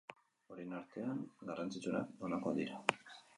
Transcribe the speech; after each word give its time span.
Horien 0.53 0.71
artean 0.77 1.19
garrantzitsuenak 1.51 2.27
honakoak 2.29 2.59
dira. 2.63 2.81